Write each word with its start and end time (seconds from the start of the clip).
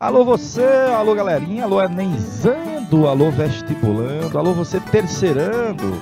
Alô 0.00 0.24
você, 0.24 0.62
alô 0.96 1.12
galerinha, 1.12 1.64
alô 1.64 1.82
Enemzando, 1.82 3.08
alô 3.08 3.32
vestibulando, 3.32 4.38
alô 4.38 4.54
você 4.54 4.78
terceirando, 4.78 6.00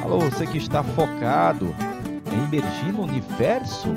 alô 0.00 0.20
você 0.20 0.46
que 0.46 0.56
está 0.56 0.84
focado 0.84 1.74
em 2.32 2.44
emergir 2.44 2.92
no 2.92 3.02
universo 3.02 3.88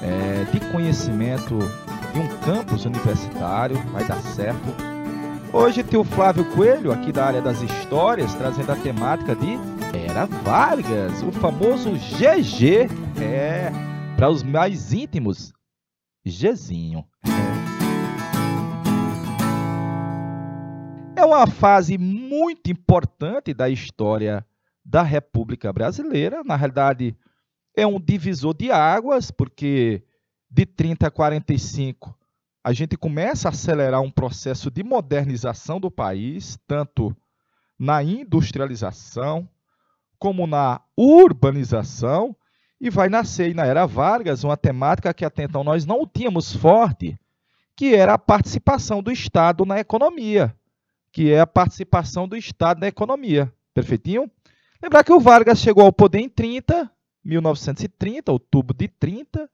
é, 0.00 0.44
de 0.52 0.60
conhecimento 0.70 1.58
de 2.12 2.20
um 2.20 2.28
campus 2.44 2.84
universitário, 2.84 3.76
vai 3.90 4.04
dar 4.04 4.20
certo. 4.20 4.72
Hoje 5.52 5.82
tem 5.82 5.98
o 5.98 6.04
Flávio 6.04 6.44
Coelho, 6.52 6.92
aqui 6.92 7.10
da 7.10 7.26
área 7.26 7.42
das 7.42 7.60
histórias, 7.60 8.32
trazendo 8.34 8.70
a 8.70 8.76
temática 8.76 9.34
de 9.34 9.58
Era 9.92 10.24
Vargas, 10.44 11.20
o 11.24 11.32
famoso 11.32 11.90
GG, 11.90 12.88
é, 13.20 13.72
para 14.16 14.30
os 14.30 14.44
mais 14.44 14.92
íntimos, 14.92 15.52
Gzinho. 16.24 17.04
Uma 21.28 21.46
fase 21.46 21.98
muito 21.98 22.70
importante 22.70 23.52
da 23.54 23.68
história 23.68 24.44
da 24.84 25.02
República 25.02 25.72
Brasileira. 25.72 26.42
Na 26.42 26.56
realidade, 26.56 27.16
é 27.76 27.86
um 27.86 28.00
divisor 28.00 28.54
de 28.54 28.70
águas, 28.72 29.30
porque 29.30 30.02
de 30.50 30.64
30 30.64 31.06
a 31.06 31.10
45 31.10 32.16
a 32.64 32.72
gente 32.72 32.96
começa 32.96 33.48
a 33.48 33.50
acelerar 33.50 34.02
um 34.02 34.10
processo 34.10 34.70
de 34.70 34.82
modernização 34.82 35.80
do 35.80 35.90
país, 35.90 36.58
tanto 36.66 37.16
na 37.78 38.02
industrialização 38.02 39.48
como 40.18 40.46
na 40.46 40.80
urbanização, 40.96 42.36
e 42.80 42.90
vai 42.90 43.08
nascer 43.08 43.54
na 43.54 43.64
era 43.64 43.86
Vargas 43.86 44.44
uma 44.44 44.56
temática 44.56 45.14
que 45.14 45.24
até 45.24 45.44
então 45.44 45.64
nós 45.64 45.86
não 45.86 46.06
tínhamos 46.06 46.54
forte, 46.54 47.18
que 47.76 47.94
era 47.94 48.14
a 48.14 48.18
participação 48.18 49.02
do 49.02 49.10
Estado 49.10 49.64
na 49.64 49.78
economia, 49.78 50.54
que 51.12 51.32
é 51.32 51.40
a 51.40 51.46
participação 51.46 52.28
do 52.28 52.36
Estado 52.36 52.80
na 52.80 52.88
economia. 52.88 53.52
Perfeitinho? 53.74 54.30
Lembrar 54.82 55.04
que 55.04 55.12
o 55.12 55.20
Vargas 55.20 55.58
chegou 55.58 55.84
ao 55.84 55.92
poder 55.92 56.20
em 56.20 56.28
30, 56.28 56.90
1930, 57.24 58.30
outubro 58.30 58.76
de 58.76 58.88
30, 58.88 59.48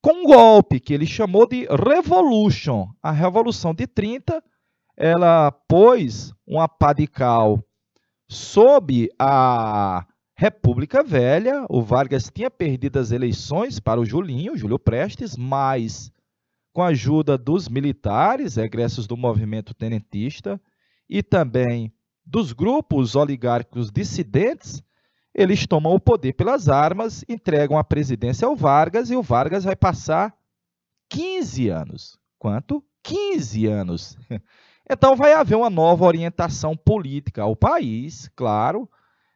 com 0.00 0.12
um 0.12 0.24
golpe 0.24 0.80
que 0.80 0.94
ele 0.94 1.06
chamou 1.06 1.46
de 1.46 1.66
Revolution. 1.66 2.88
A 3.02 3.10
Revolução 3.10 3.74
de 3.74 3.86
30, 3.86 4.42
ela 4.96 5.50
pôs 5.50 6.32
uma 6.46 6.68
padical 6.68 7.62
sob 8.28 9.08
a 9.18 10.06
República 10.34 11.02
Velha, 11.02 11.64
o 11.68 11.80
Vargas 11.80 12.30
tinha 12.32 12.50
perdido 12.50 12.98
as 12.98 13.10
eleições 13.10 13.80
para 13.80 14.00
o 14.00 14.04
Julinho, 14.04 14.56
Júlio 14.56 14.78
Prestes, 14.78 15.34
mas 15.34 16.12
com 16.74 16.82
a 16.82 16.88
ajuda 16.88 17.38
dos 17.38 17.70
militares, 17.70 18.58
egressos 18.58 19.06
do 19.06 19.16
movimento 19.16 19.72
tenentista, 19.72 20.60
e 21.08 21.22
também 21.22 21.92
dos 22.24 22.52
grupos 22.52 23.14
oligárquicos 23.14 23.90
dissidentes, 23.90 24.82
eles 25.34 25.66
tomam 25.66 25.94
o 25.94 26.00
poder 26.00 26.32
pelas 26.32 26.68
armas, 26.68 27.24
entregam 27.28 27.78
a 27.78 27.84
presidência 27.84 28.46
ao 28.46 28.56
Vargas 28.56 29.10
e 29.10 29.16
o 29.16 29.22
Vargas 29.22 29.64
vai 29.64 29.76
passar 29.76 30.34
15 31.10 31.68
anos. 31.68 32.18
Quanto? 32.38 32.84
15 33.02 33.66
anos. 33.66 34.18
Então 34.88 35.16
vai 35.16 35.32
haver 35.32 35.56
uma 35.56 35.68
nova 35.68 36.04
orientação 36.04 36.76
política 36.76 37.42
ao 37.42 37.56
país, 37.56 38.30
claro, 38.36 38.88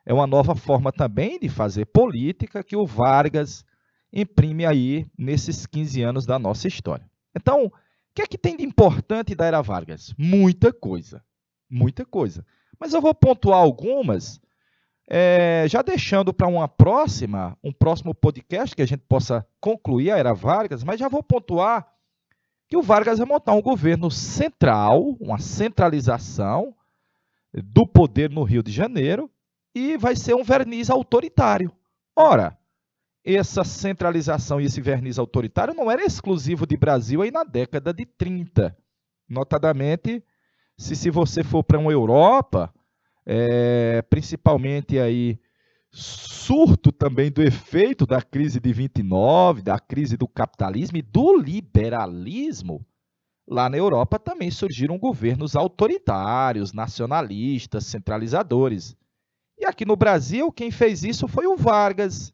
é 0.07 0.15
uma 0.15 0.27
nova 0.27 0.55
forma 0.55 0.93
também 0.93 1.41
de 1.41 1.49
fazer 1.49 1.87
política 1.87 2.63
que 2.63 2.77
o 2.77 2.87
Vargas 2.87 3.65
imprime 4.13 4.65
aí 4.65 5.07
nesses 5.19 5.67
15 5.67 6.03
anos 6.03 6.25
da 6.25 6.39
nossa 6.39 6.69
história. 6.69 7.05
Então, 7.35 7.67
o 7.67 7.73
que 8.15 8.23
é 8.23 8.27
que 8.27 8.39
tem 8.39 8.57
de 8.57 8.65
importante 8.65 9.35
da 9.35 9.45
era 9.45 9.61
Vargas? 9.61 10.15
Muita 10.17 10.73
coisa, 10.73 11.21
muita 11.71 12.05
coisa. 12.05 12.45
Mas 12.79 12.93
eu 12.93 13.01
vou 13.01 13.15
pontuar 13.15 13.59
algumas, 13.59 14.41
é, 15.09 15.67
já 15.69 15.83
deixando 15.83 16.33
para 16.33 16.47
uma 16.49 16.67
próxima, 16.67 17.57
um 17.63 17.73
próximo 17.73 18.15
podcast 18.15 18.75
que 18.75 18.83
a 18.83 18.87
gente 18.87 19.05
possa 19.09 19.47
concluir 19.61 20.11
a 20.11 20.19
era 20.19 20.33
Vargas, 20.33 20.83
mas 20.83 20.99
já 20.99 21.09
vou 21.09 21.23
pontuar 21.23 21.87
que 22.69 22.77
o 22.77 22.83
Vargas 22.83 23.19
vai 23.19 23.27
montar 23.27 23.53
um 23.53 23.61
governo 23.61 24.11
central, 24.11 25.17
uma 25.21 25.39
centralização 25.39 26.75
do 27.53 27.87
poder 27.87 28.31
no 28.31 28.45
Rio 28.45 28.63
de 28.63 28.71
Janeiro, 28.71 29.29
e 29.75 29.97
vai 29.97 30.15
ser 30.15 30.35
um 30.35 30.45
verniz 30.45 30.89
autoritário. 30.89 31.73
Ora, 32.17 32.57
essa 33.25 33.65
centralização 33.65 34.61
e 34.61 34.65
esse 34.65 34.81
verniz 34.81 35.19
autoritário 35.19 35.75
não 35.75 35.91
era 35.91 36.05
exclusivo 36.05 36.67
de 36.67 36.77
Brasil 36.77 37.23
aí 37.23 37.31
na 37.31 37.45
década 37.45 37.93
de 37.93 38.07
30. 38.07 38.77
Notadamente, 39.29 40.25
se, 40.81 40.97
se 40.97 41.11
você 41.11 41.45
for 41.45 41.63
para 41.63 41.79
uma 41.79 41.93
Europa, 41.93 42.73
é, 43.27 44.01
principalmente 44.09 44.99
aí 44.99 45.39
surto 45.91 46.91
também 46.91 47.31
do 47.31 47.43
efeito 47.43 48.07
da 48.07 48.23
crise 48.23 48.59
de 48.59 48.73
29, 48.73 49.61
da 49.61 49.79
crise 49.79 50.17
do 50.17 50.27
capitalismo 50.27 50.97
e 50.97 51.03
do 51.03 51.37
liberalismo, 51.37 52.83
lá 53.47 53.69
na 53.69 53.77
Europa 53.77 54.19
também 54.19 54.51
surgiram 54.51 54.99
governos 54.99 55.55
autoritários, 55.55 56.73
nacionalistas, 56.73 57.85
centralizadores. 57.85 58.97
E 59.59 59.67
aqui 59.67 59.85
no 59.85 59.97
Brasil, 59.97 60.51
quem 60.51 60.71
fez 60.71 61.05
isso 61.05 61.29
foi 61.29 61.47
o 61.47 61.59
Vargas. 61.59 62.33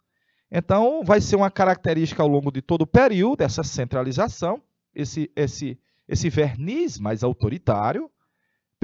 Então, 0.53 1.03
vai 1.03 1.21
ser 1.21 1.35
uma 1.35 1.51
característica 1.51 2.23
ao 2.23 2.29
longo 2.29 2.53
de 2.53 2.63
todo 2.63 2.83
o 2.83 2.87
período, 2.87 3.41
essa 3.41 3.65
centralização, 3.65 4.63
esse, 4.95 5.29
esse, 5.35 5.77
esse 6.07 6.31
verniz 6.31 6.97
mais 7.01 7.25
autoritário, 7.25 8.09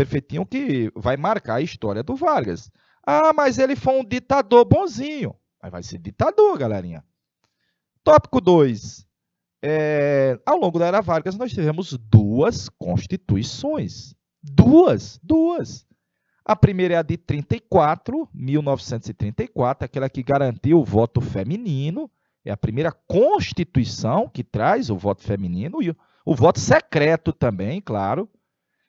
perfeitinho, 0.03 0.45
que 0.45 0.91
vai 0.95 1.17
marcar 1.17 1.57
a 1.57 1.61
história 1.61 2.03
do 2.03 2.17
Vargas. 2.17 2.71
Ah, 3.07 3.33
mas 3.33 3.59
ele 3.59 3.77
foi 3.77 4.01
um 4.01 4.05
ditador 4.05 4.65
bonzinho. 4.65 5.35
Mas 5.63 5.71
vai 5.71 5.83
ser 5.83 5.99
ditador, 5.99 6.59
galerinha. 6.59 7.05
Tópico 8.03 8.41
2. 8.41 9.07
É, 9.65 10.39
ao 10.45 10.59
longo 10.59 10.79
da 10.79 10.87
era 10.87 11.01
Vargas, 11.01 11.37
nós 11.37 11.53
tivemos 11.53 11.97
duas 11.97 12.69
constituições. 12.69 14.15
Duas, 14.43 15.21
duas. 15.23 15.87
A 16.45 16.57
primeira 16.57 16.95
é 16.95 16.97
a 16.97 17.03
de 17.03 17.17
34, 17.17 18.29
1934, 18.35 19.85
aquela 19.85 20.11
que 20.11 20.23
garantiu 20.25 20.81
o 20.81 20.85
voto 20.85 21.21
feminino. 21.21 22.11
É 22.45 22.51
a 22.51 22.57
primeira 22.57 22.91
Constituição 22.91 24.29
que 24.29 24.43
traz 24.43 24.91
o 24.91 24.97
voto 24.97 25.23
feminino 25.23 25.81
e 25.81 25.95
o 26.25 26.35
voto 26.35 26.59
secreto 26.59 27.33
também, 27.33 27.81
claro. 27.81 28.29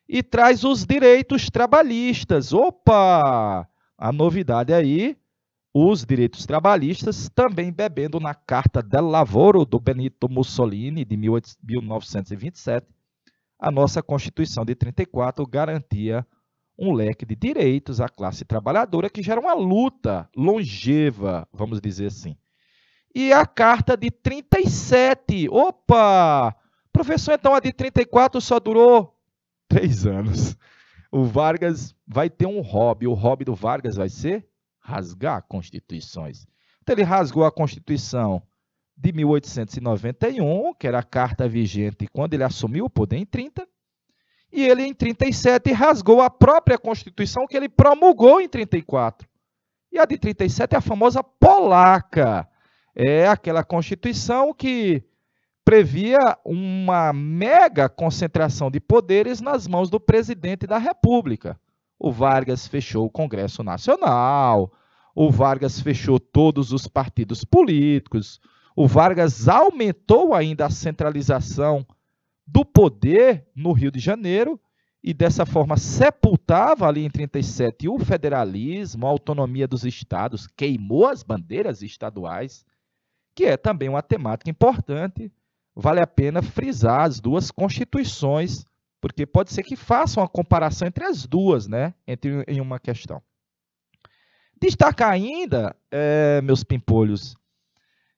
E 0.07 0.21
traz 0.21 0.63
os 0.63 0.85
direitos 0.85 1.49
trabalhistas. 1.49 2.53
Opa! 2.53 3.67
A 3.97 4.11
novidade 4.11 4.73
aí, 4.73 5.17
os 5.73 6.05
direitos 6.05 6.45
trabalhistas 6.45 7.29
também 7.29 7.71
bebendo 7.71 8.19
na 8.19 8.33
Carta 8.33 8.81
del 8.81 9.07
Lavoro 9.07 9.65
do 9.65 9.79
Benito 9.79 10.29
Mussolini 10.29 11.05
de 11.05 11.17
1927. 11.17 12.85
A 13.59 13.71
nossa 13.71 14.03
Constituição 14.03 14.65
de 14.65 14.75
34 14.75 15.45
garantia 15.47 16.27
um 16.77 16.91
leque 16.91 17.25
de 17.25 17.35
direitos 17.35 18.01
à 18.01 18.09
classe 18.09 18.43
trabalhadora 18.43 19.09
que 19.09 19.23
gera 19.23 19.39
uma 19.39 19.53
luta 19.53 20.29
longeva, 20.35 21.47
vamos 21.53 21.79
dizer 21.79 22.07
assim. 22.07 22.35
E 23.15 23.31
a 23.31 23.45
carta 23.45 23.95
de 23.95 24.09
37. 24.09 25.47
Opa! 25.49 26.55
Professor, 26.91 27.33
então 27.33 27.53
a 27.53 27.59
de 27.59 27.71
34 27.71 28.41
só 28.41 28.59
durou 28.59 29.12
três 29.73 30.05
anos. 30.05 30.55
O 31.11 31.23
Vargas 31.25 31.95
vai 32.07 32.29
ter 32.29 32.45
um 32.45 32.61
hobby. 32.61 33.07
O 33.07 33.13
hobby 33.13 33.43
do 33.43 33.55
Vargas 33.55 33.95
vai 33.95 34.09
ser 34.09 34.47
rasgar 34.79 35.43
constituições. 35.47 36.45
Então 36.81 36.93
ele 36.93 37.03
rasgou 37.03 37.43
a 37.43 37.51
Constituição 37.51 38.43
de 38.95 39.11
1891, 39.11 40.73
que 40.75 40.87
era 40.87 40.99
a 40.99 41.03
carta 41.03 41.47
vigente 41.47 42.07
quando 42.07 42.35
ele 42.35 42.43
assumiu 42.43 42.85
o 42.85 42.89
poder 42.89 43.17
em 43.17 43.25
30, 43.25 43.67
e 44.51 44.63
ele, 44.63 44.83
em 44.83 44.93
37, 44.93 45.71
rasgou 45.71 46.21
a 46.21 46.29
própria 46.29 46.77
Constituição 46.77 47.47
que 47.47 47.57
ele 47.57 47.67
promulgou 47.67 48.39
em 48.39 48.47
34. 48.47 49.27
E 49.91 49.97
a 49.97 50.05
de 50.05 50.17
37 50.19 50.75
é 50.75 50.77
a 50.77 50.81
famosa 50.81 51.23
polaca. 51.23 52.47
É 52.95 53.27
aquela 53.27 53.63
Constituição 53.63 54.53
que 54.53 55.03
previa 55.65 56.37
uma 56.43 57.13
mega 57.13 57.87
concentração 57.87 58.69
de 58.69 58.79
poderes 58.79 59.41
nas 59.41 59.67
mãos 59.67 59.89
do 59.89 59.99
presidente 59.99 60.67
da 60.67 60.77
República. 60.77 61.59
O 61.97 62.11
Vargas 62.11 62.67
fechou 62.67 63.05
o 63.05 63.09
Congresso 63.09 63.63
Nacional, 63.63 64.71
o 65.15 65.31
Vargas 65.31 65.79
fechou 65.79 66.19
todos 66.19 66.73
os 66.73 66.87
partidos 66.87 67.45
políticos, 67.45 68.41
o 68.75 68.87
Vargas 68.87 69.47
aumentou 69.47 70.33
ainda 70.33 70.65
a 70.65 70.69
centralização 70.69 71.85
do 72.45 72.65
poder 72.65 73.47
no 73.55 73.71
Rio 73.71 73.91
de 73.91 73.99
Janeiro 73.99 74.59
e 75.03 75.13
dessa 75.13 75.45
forma 75.45 75.77
sepultava 75.77 76.87
ali 76.87 77.05
em 77.05 77.09
37 77.09 77.87
o 77.87 77.99
federalismo, 77.99 79.05
a 79.05 79.09
autonomia 79.09 79.67
dos 79.67 79.83
estados, 79.85 80.47
queimou 80.47 81.07
as 81.07 81.23
bandeiras 81.23 81.81
estaduais, 81.81 82.65
que 83.35 83.45
é 83.45 83.57
também 83.57 83.89
uma 83.89 84.01
temática 84.01 84.49
importante. 84.49 85.31
Vale 85.75 85.99
a 86.01 86.07
pena 86.07 86.41
frisar 86.41 87.01
as 87.01 87.19
duas 87.19 87.49
constituições 87.49 88.65
porque 89.03 89.25
pode 89.25 89.51
ser 89.51 89.63
que 89.63 89.75
façam 89.75 90.23
uma 90.23 90.29
comparação 90.29 90.87
entre 90.87 91.03
as 91.03 91.25
duas, 91.25 91.67
né? 91.67 91.93
Entre, 92.07 92.41
em 92.47 92.61
uma 92.61 92.79
questão. 92.79 93.21
Destacar 94.61 95.11
ainda, 95.11 95.75
é, 95.91 96.39
meus 96.41 96.63
pimpolhos, 96.63 97.35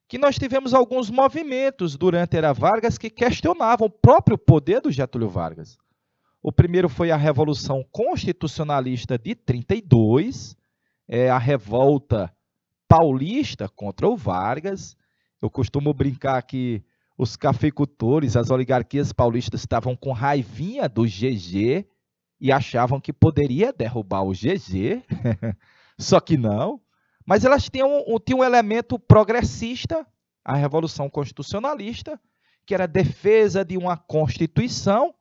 que 0.06 0.16
nós 0.16 0.38
tivemos 0.38 0.72
alguns 0.72 1.10
movimentos 1.10 1.96
durante 1.96 2.36
a 2.36 2.38
Era 2.38 2.52
Vargas 2.52 2.96
que 2.96 3.10
questionavam 3.10 3.88
o 3.88 3.90
próprio 3.90 4.38
poder 4.38 4.80
do 4.80 4.92
Getúlio 4.92 5.28
Vargas. 5.28 5.76
O 6.40 6.52
primeiro 6.52 6.88
foi 6.88 7.10
a 7.10 7.16
Revolução 7.16 7.84
Constitucionalista 7.90 9.18
de 9.18 9.34
32, 9.34 10.56
é, 11.08 11.28
a 11.28 11.38
revolta 11.38 12.32
paulista 12.86 13.68
contra 13.68 14.06
o 14.06 14.16
Vargas. 14.16 14.96
Eu 15.42 15.50
costumo 15.50 15.92
brincar 15.92 16.40
que 16.42 16.84
os 17.18 17.36
cafeicultores, 17.36 18.36
as 18.36 18.50
oligarquias 18.50 19.12
paulistas 19.12 19.60
estavam 19.60 19.96
com 19.96 20.12
raivinha 20.12 20.88
do 20.88 21.04
GG 21.04 21.86
e 22.38 22.52
achavam 22.52 23.00
que 23.00 23.12
poderia 23.12 23.72
derrubar 23.72 24.22
o 24.22 24.32
GG, 24.32 25.02
só 25.98 26.20
que 26.20 26.36
não. 26.36 26.80
Mas 27.24 27.44
elas 27.44 27.68
tinham, 27.68 28.04
tinham 28.24 28.40
um 28.40 28.44
elemento 28.44 28.98
progressista, 28.98 30.06
a 30.44 30.54
Revolução 30.54 31.08
Constitucionalista, 31.08 32.20
que 32.66 32.74
era 32.74 32.84
a 32.84 32.88
defesa 32.88 33.64
de 33.64 33.76
uma 33.76 33.96
Constituição, 33.96 35.14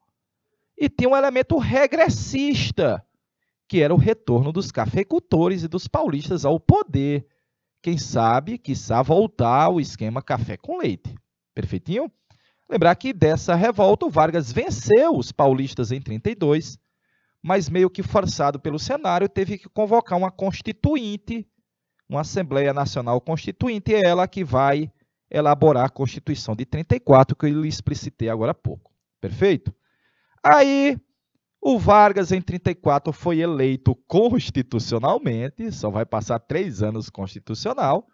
e 0.78 0.90
tinha 0.90 1.10
um 1.10 1.16
elemento 1.16 1.58
regressista, 1.58 3.04
que 3.68 3.82
era 3.82 3.94
o 3.94 3.98
retorno 3.98 4.52
dos 4.52 4.72
cafeicultores 4.72 5.64
e 5.64 5.68
dos 5.68 5.88
paulistas 5.88 6.44
ao 6.44 6.60
poder. 6.60 7.26
Quem 7.82 7.98
sabe, 7.98 8.58
quiçá 8.58 9.02
voltar 9.02 9.64
ao 9.64 9.80
esquema 9.80 10.22
café 10.22 10.58
com 10.58 10.78
leite. 10.78 11.16
Perfeitinho? 11.56 12.12
Lembrar 12.70 12.94
que 12.96 13.12
dessa 13.12 13.56
revolta 13.56 14.06
o 14.06 14.12
Vargas 14.12 14.52
venceu 14.52 15.16
os 15.16 15.32
paulistas 15.32 15.92
em 15.92 16.00
32, 16.00 16.78
mas 17.42 17.70
meio 17.70 17.90
que 17.90 18.04
forçado 18.04 18.60
pelo 18.60 18.78
cenário, 18.78 19.28
teve 19.28 19.58
que 19.58 19.70
convocar 19.70 20.18
uma 20.18 20.30
constituinte 20.30 21.48
uma 22.10 22.22
Assembleia 22.22 22.74
Nacional 22.74 23.20
Constituinte, 23.20 23.94
é 23.94 24.02
ela 24.06 24.28
que 24.28 24.44
vai 24.44 24.92
elaborar 25.30 25.86
a 25.86 25.90
Constituição 25.90 26.56
de 26.56 26.66
34, 26.66 27.36
que 27.36 27.46
eu 27.46 27.62
lhe 27.62 27.68
explicitei 27.68 28.30
agora 28.30 28.52
há 28.52 28.56
pouco. 28.56 28.92
Perfeito? 29.20 29.74
Aí, 30.44 30.98
o 31.60 31.80
Vargas, 31.80 32.32
em 32.32 32.42
34, 32.42 33.12
foi 33.12 33.40
eleito 33.40 33.96
constitucionalmente, 34.08 35.72
só 35.72 35.90
vai 35.90 36.06
passar 36.06 36.40
três 36.40 36.84
anos 36.84 37.10
constitucional, 37.10 38.08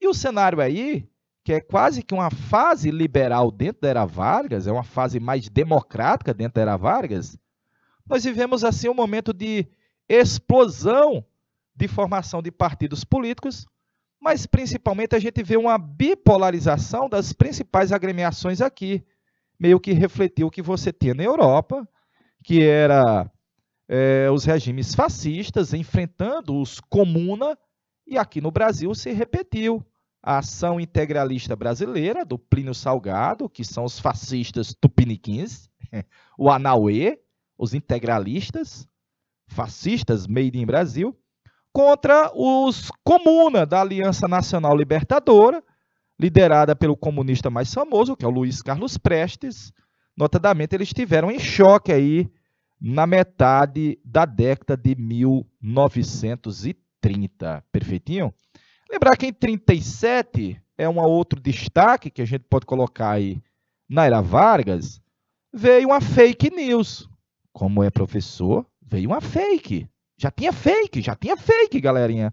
e 0.00 0.06
o 0.06 0.14
cenário 0.14 0.60
aí, 0.60 1.08
que 1.48 1.54
é 1.54 1.62
quase 1.62 2.02
que 2.02 2.12
uma 2.12 2.30
fase 2.30 2.90
liberal 2.90 3.50
dentro 3.50 3.80
da 3.80 3.88
era 3.88 4.04
Vargas, 4.04 4.66
é 4.66 4.70
uma 4.70 4.84
fase 4.84 5.18
mais 5.18 5.48
democrática 5.48 6.34
dentro 6.34 6.56
da 6.56 6.60
era 6.60 6.76
Vargas, 6.76 7.38
nós 8.06 8.22
vivemos 8.22 8.64
assim 8.64 8.86
um 8.86 8.94
momento 8.94 9.32
de 9.32 9.66
explosão 10.06 11.24
de 11.74 11.88
formação 11.88 12.42
de 12.42 12.50
partidos 12.50 13.02
políticos, 13.02 13.66
mas 14.20 14.44
principalmente 14.44 15.16
a 15.16 15.18
gente 15.18 15.42
vê 15.42 15.56
uma 15.56 15.78
bipolarização 15.78 17.08
das 17.08 17.32
principais 17.32 17.92
agremiações 17.92 18.60
aqui, 18.60 19.02
meio 19.58 19.80
que 19.80 19.94
refletiu 19.94 20.48
o 20.48 20.50
que 20.50 20.60
você 20.60 20.92
tinha 20.92 21.14
na 21.14 21.22
Europa, 21.22 21.88
que 22.44 22.62
era 22.62 23.26
é, 23.88 24.28
os 24.30 24.44
regimes 24.44 24.94
fascistas 24.94 25.72
enfrentando 25.72 26.60
os 26.60 26.78
comuna, 26.78 27.56
e 28.06 28.18
aqui 28.18 28.38
no 28.38 28.50
Brasil 28.50 28.94
se 28.94 29.12
repetiu 29.12 29.82
a 30.28 30.38
ação 30.40 30.78
integralista 30.78 31.56
brasileira 31.56 32.22
do 32.22 32.38
Plínio 32.38 32.74
Salgado, 32.74 33.48
que 33.48 33.64
são 33.64 33.84
os 33.84 33.98
fascistas 33.98 34.76
tupiniquins, 34.78 35.70
o 36.38 36.50
Anauê, 36.50 37.18
os 37.56 37.72
integralistas, 37.72 38.86
fascistas 39.46 40.26
made 40.26 40.58
in 40.58 40.66
Brasil, 40.66 41.18
contra 41.72 42.30
os 42.34 42.90
Comuna 43.02 43.64
da 43.64 43.80
Aliança 43.80 44.28
Nacional 44.28 44.76
Libertadora, 44.76 45.64
liderada 46.20 46.76
pelo 46.76 46.94
comunista 46.94 47.48
mais 47.48 47.72
famoso, 47.72 48.14
que 48.14 48.26
é 48.26 48.28
o 48.28 48.30
Luiz 48.30 48.60
Carlos 48.60 48.98
Prestes. 48.98 49.72
Notadamente, 50.14 50.76
eles 50.76 50.88
estiveram 50.88 51.30
em 51.30 51.38
choque 51.38 51.90
aí 51.90 52.30
na 52.78 53.06
metade 53.06 53.98
da 54.04 54.26
década 54.26 54.76
de 54.76 54.94
1930. 54.94 57.64
Perfeitinho? 57.72 58.34
Lembrar 58.90 59.16
que 59.16 59.26
em 59.26 59.32
37 59.32 60.60
é 60.76 60.88
um 60.88 60.98
outro 60.98 61.40
destaque 61.40 62.10
que 62.10 62.22
a 62.22 62.24
gente 62.24 62.44
pode 62.48 62.64
colocar 62.64 63.10
aí 63.10 63.42
na 63.88 64.06
era 64.06 64.20
Vargas, 64.20 65.00
veio 65.52 65.88
uma 65.88 66.00
fake 66.00 66.50
news. 66.50 67.08
Como 67.52 67.82
é 67.82 67.90
professor, 67.90 68.66
veio 68.80 69.10
uma 69.10 69.20
fake. 69.20 69.88
Já 70.16 70.30
tinha 70.30 70.52
fake, 70.52 71.00
já 71.00 71.14
tinha 71.14 71.36
fake, 71.36 71.80
galerinha. 71.80 72.32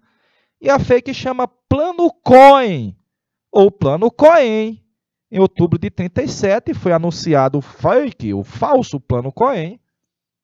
E 0.62 0.70
a 0.70 0.80
fake 0.80 1.14
chama 1.14 1.48
Plano 1.48 2.12
Coin, 2.24 2.96
ou 3.52 3.72
Plano 3.72 4.10
Coin. 4.10 4.82
Em 5.32 5.40
outubro 5.40 5.78
de 5.78 5.90
37 5.90 6.74
foi 6.74 6.94
anunciado 6.94 7.58
o 7.58 7.62
fake, 7.62 8.34
o 8.34 8.44
falso 8.44 9.00
Plano 9.00 9.32
Coin, 9.32 9.80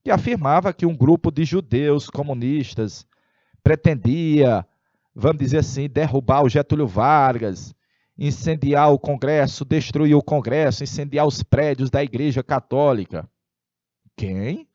que 0.04 0.12
afirmava 0.12 0.74
que 0.74 0.86
um 0.86 0.96
grupo 0.96 1.32
de 1.32 1.46
judeus 1.46 2.10
comunistas 2.10 3.06
pretendia, 3.64 4.66
vamos 5.22 5.38
dizer 5.38 5.60
assim, 5.60 5.88
derrubar 5.88 6.44
o 6.44 6.50
Getúlio 6.50 6.88
Vargas, 6.88 7.76
incendiar 8.18 8.92
o 8.92 8.98
Congresso, 8.98 9.64
destruir 9.64 10.16
o 10.16 10.24
Congresso, 10.24 10.84
incendiar 10.84 11.28
os 11.28 11.44
prédios 11.44 11.92
da 11.92 12.04
Igreja 12.04 12.42
Católica. 12.42 13.30
Quem? 14.18 14.68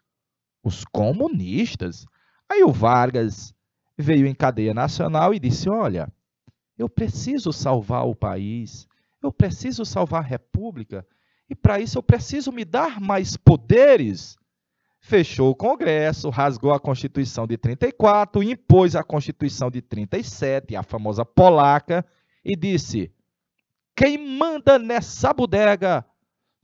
Os 0.62 0.84
comunistas. 0.84 2.06
Aí 2.48 2.62
o 2.62 2.70
Vargas 2.70 3.52
veio 3.98 4.24
em 4.24 4.34
cadeia 4.34 4.72
nacional 4.72 5.34
e 5.34 5.40
disse: 5.40 5.68
Olha, 5.68 6.08
eu 6.78 6.88
preciso 6.88 7.52
salvar 7.52 8.06
o 8.06 8.14
país, 8.14 8.86
eu 9.20 9.32
preciso 9.32 9.84
salvar 9.84 10.22
a 10.22 10.26
república, 10.26 11.04
e 11.50 11.56
para 11.56 11.80
isso 11.80 11.98
eu 11.98 12.02
preciso 12.04 12.52
me 12.52 12.64
dar 12.64 13.00
mais 13.00 13.36
poderes. 13.36 14.36
Fechou 15.06 15.50
o 15.50 15.54
Congresso, 15.54 16.30
rasgou 16.30 16.72
a 16.72 16.80
Constituição 16.80 17.46
de 17.46 17.56
34, 17.56 18.42
impôs 18.42 18.96
a 18.96 19.04
Constituição 19.04 19.70
de 19.70 19.80
37, 19.80 20.74
a 20.74 20.82
famosa 20.82 21.24
polaca, 21.24 22.04
e 22.44 22.56
disse: 22.56 23.12
Quem 23.94 24.18
manda 24.18 24.80
nessa 24.80 25.32
bodega 25.32 26.04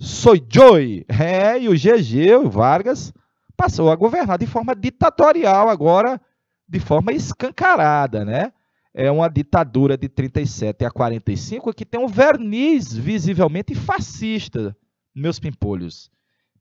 sou 0.00 0.34
Joy. 0.36 1.06
É, 1.08 1.60
e 1.60 1.68
o 1.68 1.72
GG, 1.72 2.34
o 2.44 2.50
Vargas, 2.50 3.12
passou 3.56 3.92
a 3.92 3.94
governar 3.94 4.38
de 4.38 4.46
forma 4.48 4.74
ditatorial, 4.74 5.68
agora 5.68 6.20
de 6.68 6.80
forma 6.80 7.12
escancarada, 7.12 8.24
né? 8.24 8.52
É 8.92 9.08
uma 9.08 9.28
ditadura 9.28 9.96
de 9.96 10.08
37 10.08 10.84
a 10.84 10.90
45 10.90 11.72
que 11.72 11.86
tem 11.86 12.00
um 12.00 12.08
verniz 12.08 12.92
visivelmente 12.92 13.72
fascista, 13.72 14.76
meus 15.14 15.38
pimpolhos. 15.38 16.10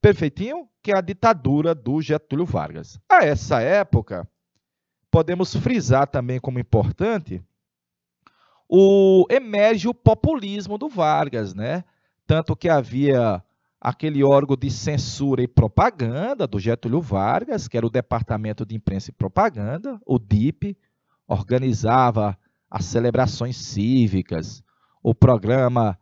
Perfeitinho? 0.02 0.68
Que 0.82 0.92
é 0.92 0.98
a 0.98 1.02
ditadura 1.02 1.76
do 1.76 2.02
Getúlio 2.02 2.46
Vargas. 2.46 3.00
A 3.10 3.24
essa 3.24 3.62
época, 3.62 4.28
podemos 5.12 5.56
frisar 5.56 6.08
também 6.08 6.40
como 6.40 6.60
importante 6.60 7.44
o 8.68 9.26
emerge 9.30 9.90
o 9.90 9.94
populismo 9.94 10.78
do 10.78 10.88
Vargas, 10.88 11.54
né? 11.54 11.84
Tanto 12.26 12.56
que 12.56 12.70
havia 12.70 13.44
aquele 13.82 14.24
órgão 14.24 14.56
de 14.56 14.72
censura 14.72 15.44
e 15.44 15.48
propaganda 15.48 16.48
do 16.48 16.60
Getúlio 16.60 17.02
Vargas, 17.02 17.68
que 17.68 17.76
era 17.76 17.86
o 17.86 17.90
Departamento 17.90 18.66
de 18.66 18.76
Imprensa 18.76 19.10
e 19.10 19.14
Propaganda, 19.14 20.00
o 20.06 20.18
DIP, 20.18 20.78
organizava 21.28 22.38
as 22.70 22.86
celebrações 22.86 23.58
cívicas, 23.58 24.64
o 25.04 25.14
programa 25.14 26.00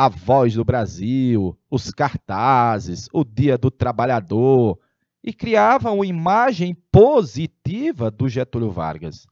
A 0.00 0.08
Voz 0.08 0.54
do 0.54 0.64
Brasil, 0.64 1.58
os 1.68 1.90
cartazes, 1.90 3.08
o 3.12 3.24
Dia 3.24 3.58
do 3.58 3.68
Trabalhador, 3.68 4.78
e 5.24 5.32
criava 5.32 5.90
uma 5.90 6.06
imagem 6.06 6.72
positiva 6.92 8.08
do 8.08 8.28
Getúlio 8.28 8.70
Vargas. 8.70 9.26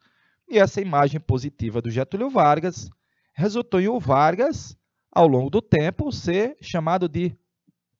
E 0.50 0.58
essa 0.58 0.80
imagem 0.80 1.20
positiva 1.20 1.80
do 1.80 1.88
Getúlio 1.88 2.28
Vargas 2.28 2.90
resultou 3.32 3.80
em 3.80 3.87
o 3.87 4.00
Vargas, 4.00 4.76
ao 5.12 5.28
longo 5.28 5.50
do 5.50 5.62
tempo, 5.62 6.11
ser 6.11 6.56
chamado 6.61 7.08
de 7.08 7.32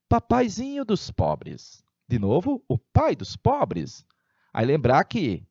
papaizinho 0.09 0.83
dos 0.83 1.09
pobres. 1.09 1.81
De 2.05 2.19
novo, 2.19 2.61
o 2.67 2.77
pai 2.77 3.15
dos 3.15 3.37
pobres. 3.37 4.05
Aí 4.53 4.65
lembrar 4.65 5.05
que 5.05 5.41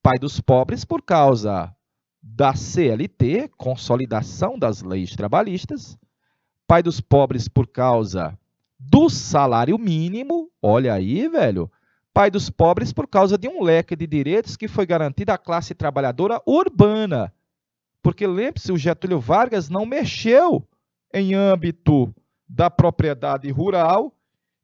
pai 0.00 0.16
dos 0.16 0.40
pobres 0.40 0.84
por 0.84 1.02
causa 1.02 1.74
da 2.22 2.54
CLT, 2.54 3.50
consolidação 3.56 4.56
das 4.56 4.80
leis 4.80 5.16
trabalhistas, 5.16 5.98
pai 6.72 6.82
dos 6.82 7.02
pobres 7.02 7.48
por 7.48 7.66
causa 7.66 8.34
do 8.78 9.10
salário 9.10 9.76
mínimo, 9.76 10.50
olha 10.62 10.94
aí, 10.94 11.28
velho, 11.28 11.70
pai 12.14 12.30
dos 12.30 12.48
pobres 12.48 12.94
por 12.94 13.06
causa 13.06 13.36
de 13.36 13.46
um 13.46 13.62
leque 13.62 13.94
de 13.94 14.06
direitos 14.06 14.56
que 14.56 14.66
foi 14.66 14.86
garantido 14.86 15.32
à 15.32 15.36
classe 15.36 15.74
trabalhadora 15.74 16.40
urbana. 16.46 17.30
Porque 18.02 18.26
lembre-se, 18.26 18.72
o 18.72 18.78
Getúlio 18.78 19.20
Vargas 19.20 19.68
não 19.68 19.84
mexeu 19.84 20.66
em 21.12 21.34
âmbito 21.34 22.10
da 22.48 22.70
propriedade 22.70 23.50
rural 23.50 24.10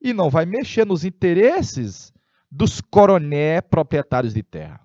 e 0.01 0.15
não 0.15 0.31
vai 0.31 0.47
mexer 0.47 0.87
nos 0.87 1.05
interesses 1.05 2.11
dos 2.51 2.81
coroné 2.81 3.61
proprietários 3.61 4.33
de 4.33 4.43
terra. 4.43 4.81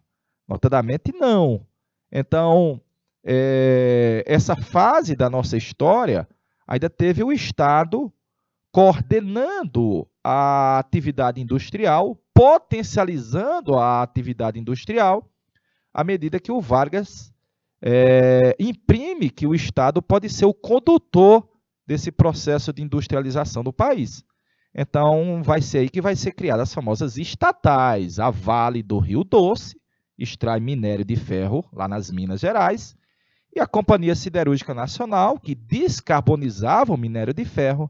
Notadamente, 0.45 1.13
não. 1.13 1.65
Então, 2.11 2.81
é, 3.23 4.25
essa 4.27 4.57
fase 4.57 5.15
da 5.15 5.29
nossa 5.29 5.55
história 5.55 6.27
ainda 6.67 6.89
teve 6.89 7.23
o 7.23 7.31
Estado 7.31 8.11
coordenando 8.71 10.07
a 10.23 10.79
atividade 10.79 11.39
industrial, 11.39 12.17
potencializando 12.33 13.75
a 13.75 14.01
atividade 14.01 14.59
industrial, 14.59 15.29
à 15.93 16.03
medida 16.03 16.39
que 16.39 16.51
o 16.51 16.59
Vargas 16.59 17.31
é, 17.81 18.55
imprime 18.59 19.29
que 19.29 19.45
o 19.45 19.53
Estado 19.53 20.01
pode 20.01 20.29
ser 20.29 20.45
o 20.45 20.53
condutor 20.53 21.47
desse 21.85 22.11
processo 22.11 22.71
de 22.71 22.81
industrialização 22.81 23.63
do 23.63 23.73
país. 23.73 24.23
Então, 24.73 25.43
vai 25.43 25.61
ser 25.61 25.79
aí 25.79 25.89
que 25.89 26.01
vai 26.01 26.15
ser 26.15 26.31
criadas 26.31 26.69
as 26.69 26.73
famosas 26.73 27.17
estatais. 27.17 28.19
A 28.19 28.31
Vale 28.31 28.81
do 28.81 28.97
Rio 28.97 29.23
Doce 29.23 29.79
extrai 30.17 30.59
minério 30.59 31.05
de 31.05 31.15
ferro 31.15 31.63
lá 31.71 31.87
nas 31.87 32.09
Minas 32.09 32.39
Gerais, 32.39 32.95
e 33.55 33.59
a 33.59 33.67
Companhia 33.67 34.15
Siderúrgica 34.15 34.73
Nacional, 34.73 35.39
que 35.39 35.53
descarbonizava 35.53 36.93
o 36.93 36.97
minério 36.97 37.33
de 37.33 37.45
ferro 37.45 37.89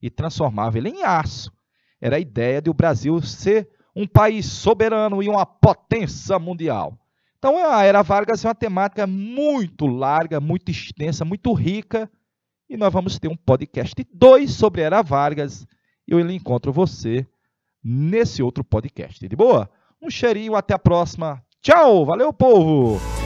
e 0.00 0.08
transformava 0.08 0.78
ele 0.78 0.88
em 0.88 1.02
aço. 1.02 1.52
Era 2.00 2.16
a 2.16 2.20
ideia 2.20 2.60
de 2.60 2.70
o 2.70 2.74
Brasil 2.74 3.20
ser 3.20 3.68
um 3.94 4.06
país 4.06 4.46
soberano 4.46 5.22
e 5.22 5.28
uma 5.28 5.44
potência 5.44 6.38
mundial. 6.38 6.98
Então, 7.38 7.56
a 7.72 7.84
Era 7.84 8.02
Vargas 8.02 8.44
é 8.44 8.48
uma 8.48 8.54
temática 8.54 9.06
muito 9.06 9.86
larga, 9.86 10.40
muito 10.40 10.70
extensa, 10.70 11.24
muito 11.24 11.52
rica, 11.52 12.10
e 12.68 12.76
nós 12.76 12.92
vamos 12.92 13.18
ter 13.18 13.28
um 13.28 13.36
podcast 13.36 13.94
2 14.14 14.50
sobre 14.50 14.80
Era 14.80 15.02
Vargas 15.02 15.66
eu 16.06 16.20
encontro 16.30 16.72
você 16.72 17.26
nesse 17.82 18.42
outro 18.42 18.62
podcast. 18.62 19.26
De 19.26 19.36
boa? 19.36 19.70
Um 20.00 20.10
cheirinho, 20.10 20.54
até 20.54 20.74
a 20.74 20.78
próxima. 20.78 21.42
Tchau, 21.60 22.04
valeu, 22.04 22.32
povo! 22.32 23.21